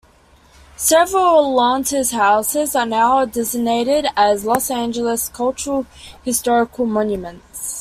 Several 0.77 1.21
of 1.59 1.83
Lautner's 1.83 2.09
houses 2.09 2.75
are 2.75 2.87
now 2.87 3.23
designated 3.25 4.07
as 4.17 4.43
Los 4.43 4.71
Angeles 4.71 5.29
Cultural-Historical 5.29 6.87
Monuments. 6.87 7.79